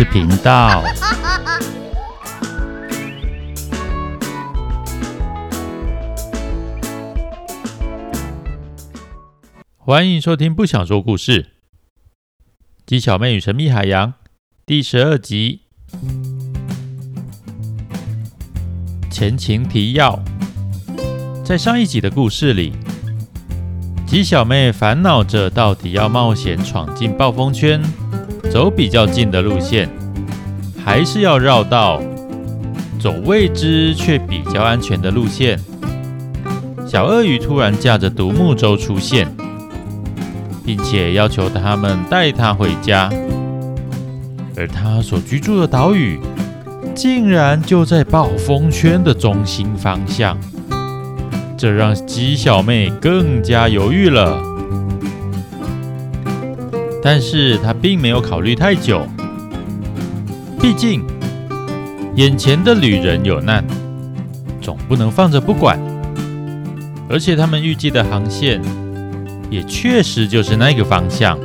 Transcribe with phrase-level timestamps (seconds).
[0.00, 0.82] 事频道。
[9.76, 11.42] 欢迎收听《不想说故事》。
[12.86, 14.14] 鸡小妹与神秘海洋
[14.64, 15.64] 第十二集。
[19.10, 20.18] 前情提要：
[21.44, 22.72] 在上一集的故事里。
[24.06, 27.82] 鸡小妹烦恼着，到底要冒险闯进暴风圈，
[28.50, 29.88] 走比较近的路线，
[30.84, 32.02] 还是要绕道
[32.98, 35.56] 走未知却比较安全的路线？
[36.84, 39.28] 小鳄鱼突然驾着独木舟出现，
[40.64, 43.08] 并且要求他们带他回家，
[44.56, 46.18] 而他所居住的岛屿，
[46.92, 50.36] 竟然就在暴风圈的中心方向。
[51.56, 54.36] 这让鸡小妹更加犹豫了，
[57.02, 59.06] 但是他并没有考虑太久。
[60.60, 61.04] 毕竟
[62.16, 63.64] 眼前的旅人有难，
[64.60, 65.78] 总不能放着不管。
[67.08, 68.60] 而且他们预计的航线
[69.50, 71.38] 也确实就是那个方向。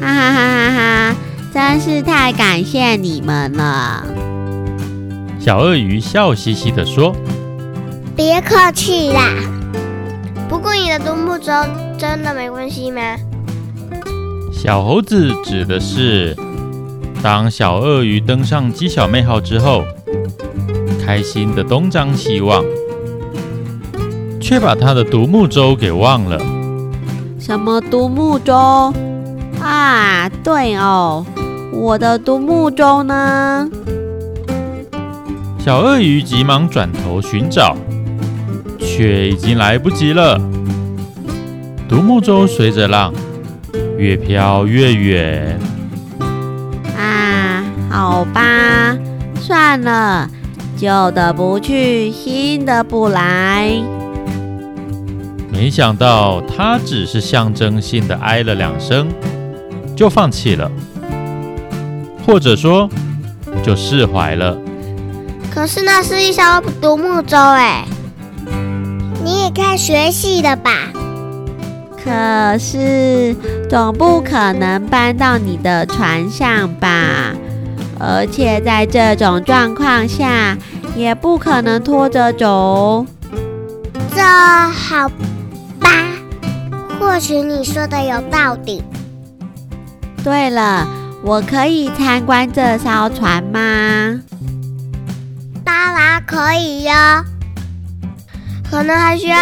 [0.00, 1.16] 哈哈哈哈哈！
[1.52, 4.06] 真是太感谢你们了。
[5.38, 7.14] 小鳄鱼笑嘻嘻地说。
[8.14, 9.28] 别客气啦，
[10.48, 11.52] 不过你的独木舟
[11.98, 13.00] 真的没关系吗？
[14.52, 16.36] 小猴子指的是，
[17.22, 19.84] 当小鳄鱼登上鸡小妹号之后，
[21.04, 22.64] 开心的东张西望，
[24.40, 26.38] 却把他的独木舟给忘了。
[27.38, 28.92] 什么独木舟？
[29.60, 31.24] 啊，对哦，
[31.72, 33.68] 我的独木舟呢？
[35.58, 37.76] 小鳄鱼急忙转头寻找。
[38.78, 40.40] 却已经来不及了。
[41.88, 43.12] 独木舟随着浪
[43.96, 45.58] 越飘越远。
[46.98, 48.96] 啊，好吧，
[49.40, 50.28] 算了，
[50.76, 53.70] 旧的不去，新的不来。
[55.48, 59.08] 没想到他只是象征性的哎了两声，
[59.94, 60.70] 就放弃了，
[62.26, 62.90] 或者说
[63.62, 64.56] 就释怀了。
[65.50, 67.86] 可是那是一艘独木舟哎。
[69.24, 70.70] 你也该学习了吧？
[72.06, 73.34] 可是
[73.68, 77.34] 总不可能搬到你的船上吧？
[77.98, 80.56] 而且在这种状况下，
[80.94, 83.04] 也不可能拖着走。
[84.14, 85.08] 这好
[85.80, 85.88] 吧，
[87.00, 88.84] 或许你说的有道理。
[90.22, 90.86] 对了，
[91.24, 94.20] 我可以参观这艘船吗？
[95.64, 96.92] 当然可以哟。
[98.70, 99.36] 可能还需要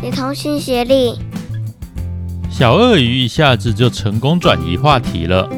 [0.00, 1.18] 你同心协力。
[2.56, 5.50] 小鳄鱼一下子就成功转移话题了。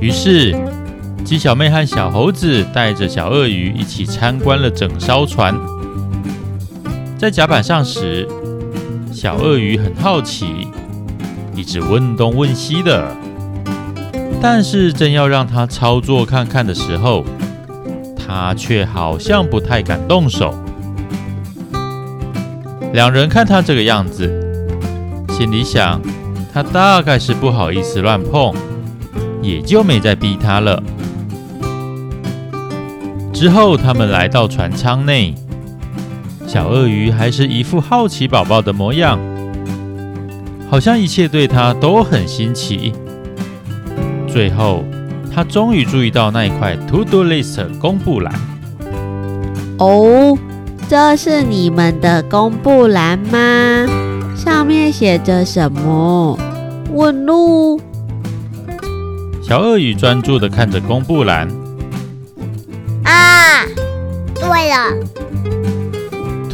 [0.00, 0.56] 于是，
[1.24, 5.52] 鸡小妹和小猴子带着小鳄鱼一起参观了整艘船。
[7.18, 8.24] 在甲板上时，
[9.12, 10.68] 小鳄鱼很好奇，
[11.56, 13.12] 一直问东问西的。
[14.40, 17.24] 但是，正要让他操作看看的时候，
[18.16, 20.54] 他却好像不太敢动手。
[22.92, 24.49] 两人看他这个样子，
[25.40, 25.98] 心里想，
[26.52, 28.54] 他大概是不好意思乱碰，
[29.40, 30.82] 也就没再逼他了。
[33.32, 35.34] 之后，他们来到船舱内，
[36.46, 39.18] 小鳄鱼还是一副好奇宝宝的模样，
[40.70, 42.92] 好像一切对他都很新奇。
[44.28, 44.84] 最后，
[45.34, 48.34] 他终于注意到那一块 To Do List 公布栏。
[49.78, 50.36] 哦。
[50.86, 54.09] 这是你们的公布栏吗？
[54.42, 56.38] 上面写着什么？
[56.94, 57.78] 问路。
[59.42, 61.46] 小鳄鱼专注的看着公布栏。
[63.04, 63.66] 啊，
[64.34, 64.96] 对了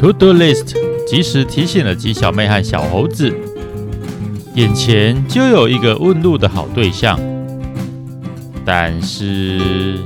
[0.01, 0.75] ，To Do List
[1.07, 3.33] 及时提醒了鸡小妹和小猴子，
[4.55, 7.16] 眼前就有一个问路的好对象。
[8.65, 10.01] 但是，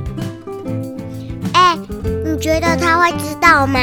[1.53, 1.75] 哎，
[2.23, 3.79] 你觉得他会知道吗？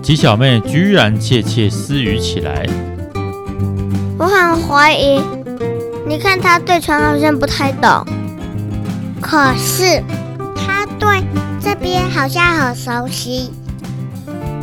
[0.00, 2.66] 鸡小妹居然窃窃私语起来，
[4.18, 5.22] 我很怀疑。
[6.06, 8.04] 你看他对船好像不太懂，
[9.20, 10.02] 可是
[10.56, 11.22] 他对
[11.60, 13.52] 这边好像很熟悉。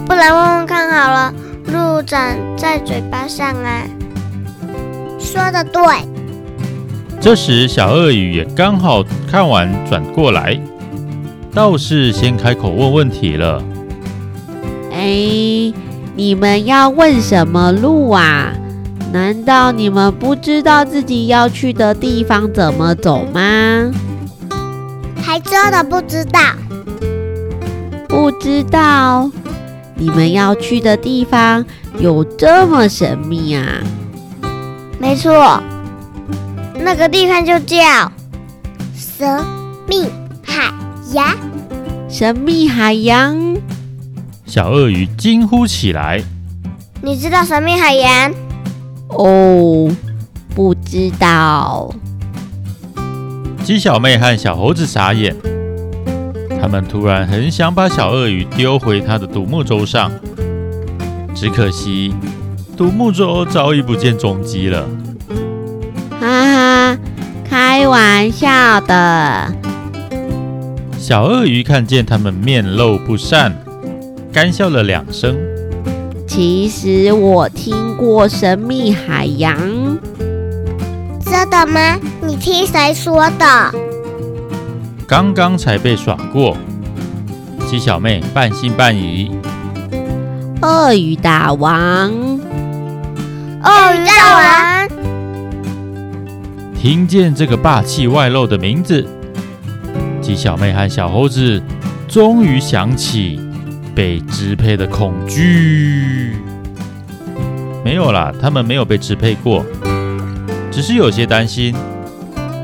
[0.06, 1.34] 不然问问看好了，
[1.68, 2.22] 路长
[2.58, 3.84] 在嘴巴上啊。
[5.20, 5.82] 说的对。
[7.22, 10.60] 这时小鳄鱼也刚好看完转过来，
[11.54, 13.64] 倒是先开口问问题了。
[14.92, 15.74] 哎，
[16.16, 18.54] 你们要问什么路啊？
[19.16, 23.90] 难道你们不知道自己要去的地方怎么走吗？
[25.24, 26.42] 还真的不知道。
[28.10, 29.32] 不知道？
[29.96, 31.66] 你们要去的地方
[31.98, 33.64] 有这么神秘啊？
[35.00, 35.64] 没错，
[36.78, 38.12] 那个地方就叫
[38.94, 39.46] 神
[39.88, 40.10] 秘
[40.44, 40.74] 海
[41.14, 41.38] 洋。
[42.10, 43.56] 神秘海洋。
[44.46, 46.22] 小鳄鱼惊呼起来
[47.02, 48.34] ：“你知道神秘海洋？”
[49.10, 49.90] 哦，
[50.56, 51.94] 不知道。
[53.64, 55.36] 鸡小妹和小猴子傻眼，
[56.62, 60.12] 他们突然很想把小鳄鱼丢回他的独木舟上，
[61.34, 62.14] 只可惜
[62.78, 64.88] 独木舟早已不见踪迹了。
[66.20, 66.28] 哈
[66.94, 66.98] 哈，
[67.48, 69.54] 开玩笑的。
[70.98, 73.56] 小鳄鱼看见他们面露不善，
[74.34, 75.38] 干笑了两声。
[76.28, 79.58] 其实我听过神秘海洋。
[81.24, 82.00] 真的吗？
[82.22, 83.72] 你听谁说的？
[85.08, 86.56] 刚刚才被耍过。
[87.68, 89.32] 鸡小妹半信半疑。
[90.62, 92.12] 鳄鱼大王，
[93.64, 94.90] 鳄鱼大王。
[96.76, 99.06] 听见这个霸气外露的名字，
[100.22, 101.62] 鸡小妹和小猴子
[102.08, 103.40] 终于想起。
[103.96, 106.36] 被支配的恐惧。
[107.86, 109.64] 没有啦，他们没有被支配过，
[110.72, 111.76] 只是有些担心。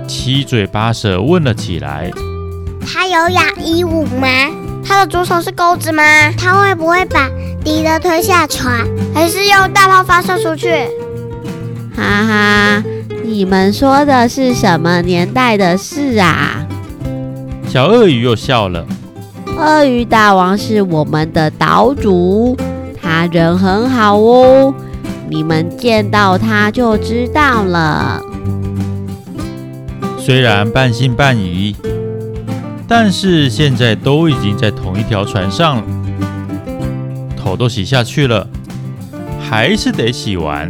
[0.08, 2.10] 七嘴八舌问了起来
[2.84, 4.28] ：“他有养鹦鹉吗？
[4.84, 6.04] 他的左手是钩子吗？
[6.36, 7.30] 他会不会把
[7.64, 8.84] 敌人推下船，
[9.14, 10.74] 还是用大炮发射出去？”
[11.96, 12.84] 哈哈，
[13.24, 16.66] 你们说的是什么年代的事啊？
[17.70, 18.88] 小鳄鱼又笑了。
[19.56, 22.58] 鳄鱼大王是我们的岛主，
[23.00, 24.74] 他人很好哦，
[25.32, 28.22] 你们见到他就知道了。
[30.20, 31.74] 虽然半信半疑，
[32.86, 35.84] 但是现在都已经在同一条船上了，
[37.38, 38.46] 头都洗下去了，
[39.40, 40.70] 还是得洗完。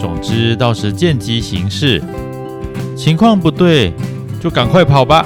[0.00, 2.02] 总之，到时见机行事，
[2.96, 3.92] 情况不对
[4.40, 5.24] 就赶快跑吧。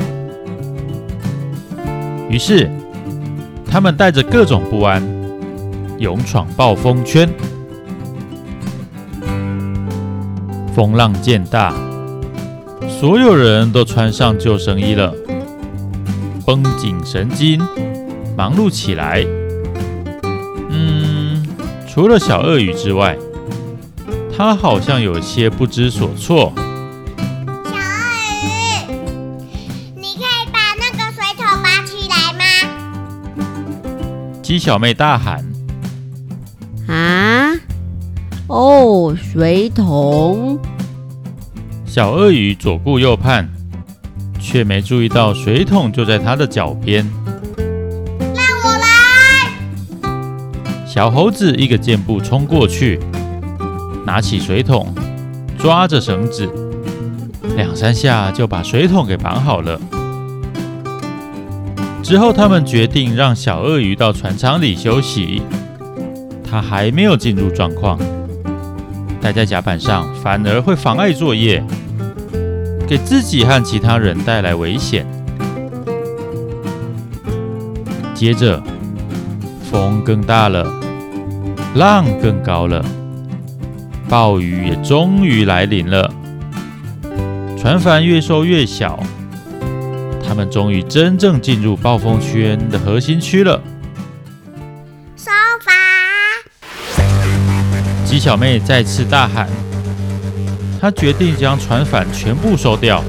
[2.28, 2.70] 于是，
[3.66, 5.02] 他们带着各种不安，
[5.98, 7.26] 勇闯暴风圈。
[10.76, 11.72] 风浪渐大，
[12.86, 15.10] 所有人都穿上救生衣了，
[16.44, 17.58] 绷紧神经，
[18.36, 19.24] 忙碌起来。
[20.68, 21.42] 嗯，
[21.88, 23.16] 除了小鳄鱼之外，
[24.36, 26.52] 它好像有些不知所措。
[34.42, 35.42] 鸡小妹大喊
[36.86, 37.54] ：“啊！
[38.46, 40.55] 哦，水桶！”
[41.96, 43.48] 小鳄鱼左顾右盼，
[44.38, 47.10] 却没注意到水桶就在它的脚边。
[48.18, 49.50] 让我来！
[50.86, 53.00] 小猴子一个箭步冲过去，
[54.04, 54.94] 拿起水桶，
[55.58, 56.46] 抓着绳子，
[57.56, 59.80] 两三下就把水桶给绑好了。
[62.02, 65.40] 之后，他们决定让小鳄鱼到船舱里休息。
[66.44, 67.98] 它还没有进入状况，
[69.18, 71.64] 待在甲板上反而会妨碍作业，
[72.86, 75.06] 给自己和其他人带来危险。
[78.14, 78.62] 接着，
[79.70, 80.64] 风更大了，
[81.74, 82.84] 浪更高了，
[84.08, 86.12] 暴雨也终于来临了。
[87.58, 88.98] 船帆越收越小。
[90.28, 93.62] 他们终于真正进入暴风圈的核心区了。
[95.16, 95.30] 收
[95.64, 95.74] 帆！
[98.04, 99.48] 鸡小妹再次大喊，
[100.86, 103.02] 她决定将船帆全部收掉。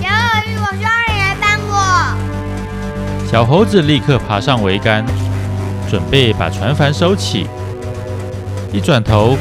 [0.00, 3.28] 小鳄鱼，我需要你来帮我。
[3.30, 5.04] 小猴子立刻爬上桅杆，
[5.90, 7.48] 准备把船帆收起。
[8.72, 9.36] 一转头，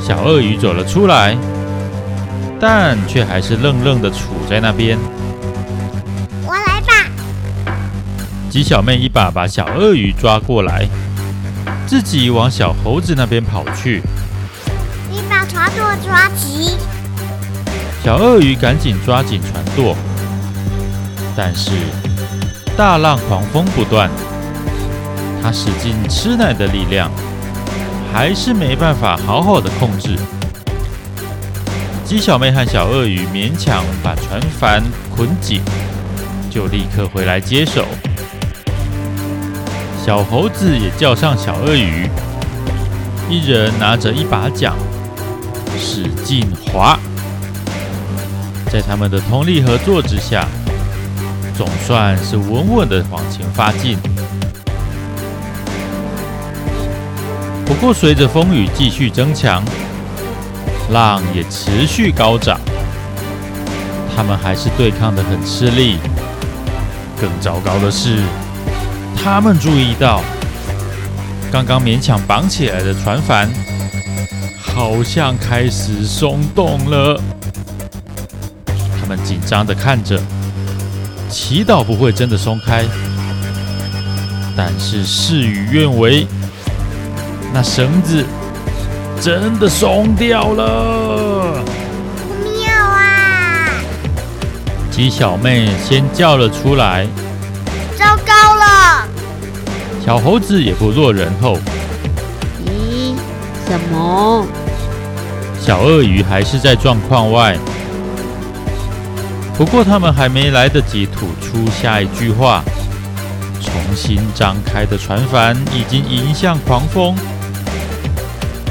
[0.00, 1.36] 小鳄鱼走了出来，
[2.58, 4.14] 但却还是愣愣的杵
[4.48, 4.96] 在那边。
[6.42, 7.10] 我来吧
[8.48, 10.88] 鸡小妹一把把小鳄鱼抓过来，
[11.86, 14.00] 自己往小猴子那边跑去。
[15.70, 16.76] 舵抓紧！
[18.04, 19.96] 小鳄鱼赶紧抓紧船舵，
[21.36, 21.72] 但是
[22.76, 24.08] 大浪狂风不断，
[25.42, 27.10] 它使尽吃奶的力量，
[28.12, 30.16] 还是没办法好好的控制。
[32.04, 34.80] 鸡小妹和小鳄鱼勉强把船帆
[35.16, 35.60] 捆紧，
[36.48, 37.84] 就立刻回来接手。
[40.04, 42.08] 小猴子也叫上小鳄鱼，
[43.28, 44.72] 一人拿着一把桨，
[45.78, 46.98] 使劲划。
[48.70, 50.46] 在他们的通力合作之下，
[51.56, 53.96] 总算是稳稳的往前发进。
[57.64, 59.62] 不过，随着风雨继续增强，
[60.90, 62.58] 浪也持续高涨，
[64.14, 65.98] 他们还是对抗得很吃力。
[67.20, 68.18] 更糟糕的是，
[69.16, 70.20] 他们注意到，
[71.50, 73.48] 刚刚勉强绑起来的船帆，
[74.76, 77.18] 好像开始松动了。
[79.00, 80.20] 他们紧张地看着，
[81.30, 82.84] 祈祷不会真的松开。
[84.54, 86.26] 但是事与愿违，
[87.54, 88.22] 那绳子
[89.18, 91.64] 真的松掉了。
[92.44, 93.70] 妙啊！
[94.90, 97.06] 鸡小妹先叫了出来。
[97.96, 99.08] 糟糕了！
[100.04, 101.58] 小猴子也不落人后。
[102.66, 103.16] 咦？
[103.66, 104.46] 什么？
[105.66, 107.56] 小鳄鱼还是在状况外。
[109.58, 112.62] 不过，他们还没来得及吐出下一句话，
[113.60, 117.16] 重新张开的船帆已经迎向狂风，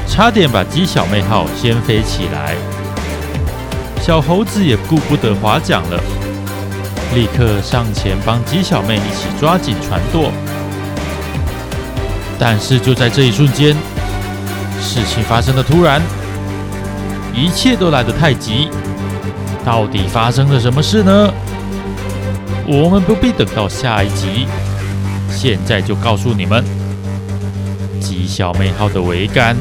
[0.08, 2.54] 差点把鸡小妹号掀飞起来。
[4.00, 6.02] 小猴子也顾不得划桨了，
[7.14, 10.32] 立刻上前帮鸡小妹一起抓紧船舵。
[12.38, 13.76] 但是就在这一瞬间，
[14.80, 16.00] 事情发生的突然，
[17.36, 18.68] 一切都来得太急。
[19.64, 21.32] 到底发生了什么事呢？
[22.66, 24.46] 我们不必等到下一集，
[25.28, 26.64] 现在就告诉你们：
[28.00, 29.56] 极小妹号的桅杆，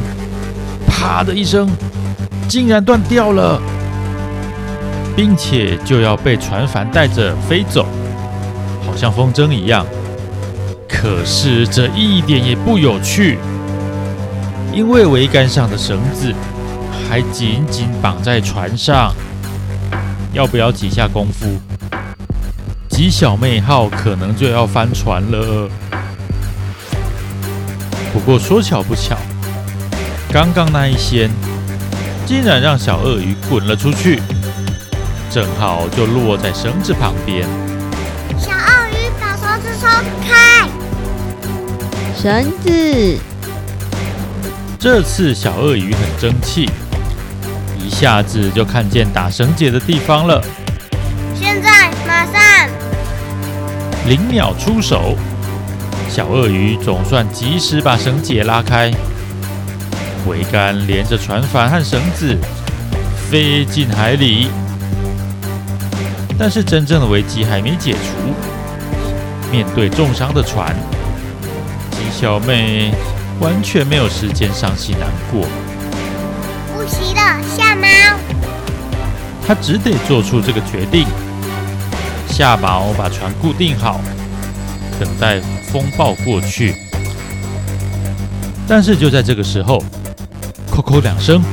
[0.87, 1.69] 啪的一声，
[2.47, 3.61] 竟然断掉了，
[5.15, 7.85] 并且就要被船帆带着飞走，
[8.85, 9.85] 好像风筝一样。
[10.87, 13.37] 可是这一点也不有趣，
[14.73, 16.33] 因为桅杆上的绳子
[17.09, 19.13] 还紧紧绑在船上。
[20.33, 21.59] 要不要几下功夫，
[22.89, 25.69] 吉小妹号可能就要翻船了。
[28.11, 29.15] 不过说巧不巧，
[30.31, 31.29] 刚刚那一掀，
[32.25, 34.21] 竟然让小鳄鱼滚了出去，
[35.29, 37.47] 正好就落在绳子旁边。
[38.37, 39.89] 小鳄鱼，把绳子松
[40.27, 40.69] 开！
[42.17, 43.19] 绳子。
[44.77, 46.69] 这次小鳄鱼很争气。
[47.85, 50.43] 一下子就看见打绳结的地方了。
[51.35, 52.67] 现在，马上！
[54.07, 55.15] 零秒出手，
[56.09, 58.91] 小鳄鱼总算及时把绳结拉开，
[60.27, 62.35] 桅杆连着船帆和绳子
[63.29, 64.47] 飞进海里。
[66.39, 68.33] 但是真正的危机还没解除，
[69.51, 70.75] 面对重伤的船，
[71.91, 72.91] 鸡小妹
[73.39, 75.47] 完全没有时间伤心难过。
[77.55, 77.87] 下猫。
[79.47, 81.05] 他只得做出这个决定，
[82.27, 84.01] 下锚把船固定好，
[84.99, 85.39] 等待
[85.71, 86.75] 风暴过去。
[88.67, 89.83] 但是就在这个时候，
[90.71, 91.43] 扣扣两声，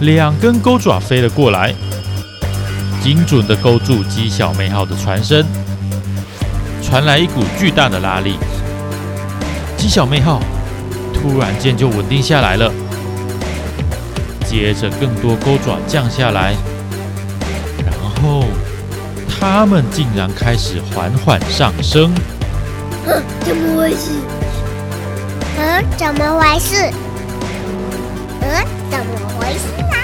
[0.00, 1.74] 两根钩爪飞了过来，
[3.02, 5.44] 精准的勾住鸡小妹号的船身，
[6.80, 8.38] 传来一股巨大的拉力，
[9.76, 10.40] 鸡小妹号
[11.12, 12.70] 突然间就稳定下来了。
[14.54, 16.54] 接着，更多钩爪降下来，
[17.84, 17.92] 然
[18.22, 18.44] 后
[19.28, 22.14] 它们竟然开始缓缓上升。
[23.04, 24.12] 嗯，怎么回事？
[25.58, 26.88] 嗯，怎么回事？
[28.42, 29.06] 嗯，怎么
[29.36, 29.96] 回事啊？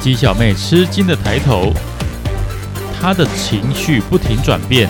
[0.00, 1.72] 鸡小妹吃惊的抬头，
[3.00, 4.88] 她的情绪不停转变，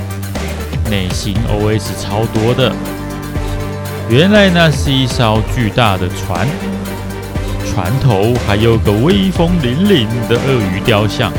[0.90, 2.70] 内心 OS 超多的。
[4.10, 6.46] 原来那是一艘巨大的船。
[7.68, 11.30] 船头还有个威风凛凛的鳄鱼雕像，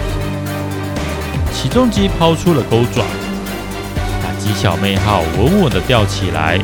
[1.52, 3.04] 起重机抛出了钩爪，
[4.22, 6.60] 把鸡小妹号稳稳的吊起来。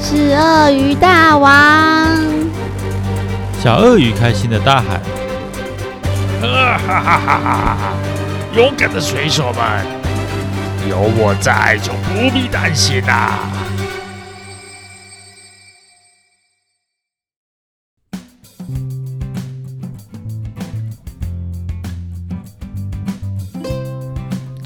[0.00, 2.16] 是鳄鱼大王！
[3.62, 5.00] 小鳄鱼开心的大喊
[6.40, 7.78] ：“哈哈哈哈哈！
[8.54, 9.84] 勇敢的水手们，
[10.88, 13.38] 有我在，就不必担心啦！”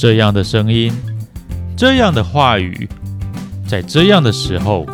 [0.01, 0.91] 这样的声音，
[1.77, 2.89] 这样的话语，
[3.69, 4.87] 在这样的时候，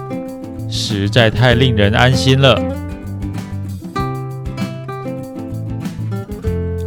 [0.69, 2.61] 实在太令人安心了。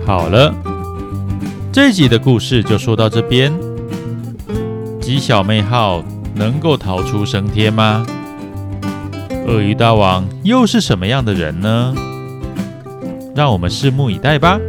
[0.05, 0.53] 好了，
[1.71, 3.53] 这集的故事就说到这边。
[4.99, 6.03] 鸡小妹号
[6.35, 8.05] 能够逃出升天吗？
[9.47, 11.95] 鳄鱼大王又是什么样的人呢？
[13.33, 14.59] 让我们拭目以待吧。